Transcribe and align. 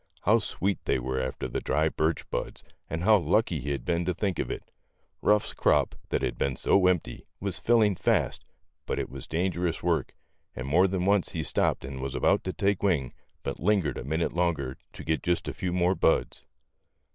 How 0.23 0.39
sweet 0.39 0.79
they 0.85 0.97
were 0.97 1.21
after 1.21 1.47
the 1.47 1.59
dry 1.59 1.87
birch 1.87 2.27
buds, 2.31 2.63
and 2.89 3.03
how 3.03 3.17
lucky 3.17 3.59
he 3.61 3.69
had 3.69 3.85
been 3.85 4.03
to 4.05 4.15
think 4.15 4.39
of 4.39 4.49
it. 4.49 4.71
Ruff 5.21 5.45
's 5.45 5.53
crop, 5.53 5.93
that 6.09 6.23
had 6.23 6.39
been 6.39 6.55
so 6.55 6.87
empty, 6.87 7.27
was 7.39 7.59
filling 7.59 7.95
fast, 7.95 8.43
but 8.87 8.97
it 8.97 9.11
was 9.11 9.27
dangerous 9.27 9.83
work, 9.83 10.15
and 10.55 10.65
more 10.67 10.87
than 10.87 11.05
once 11.05 11.33
he 11.33 11.43
stopped 11.43 11.85
and 11.85 12.01
was 12.01 12.15
about 12.15 12.43
to 12.45 12.51
take 12.51 12.81
wing, 12.81 13.13
but 13.43 13.59
lin 13.59 13.83
gered 13.83 13.99
a 13.99 14.03
minute 14.03 14.33
longer 14.33 14.75
to 14.93 15.03
get 15.03 15.21
just 15.21 15.47
a 15.47 15.53
few 15.53 15.71
more 15.71 15.93
buds. 15.93 16.41